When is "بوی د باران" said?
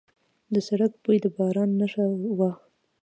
1.03-1.69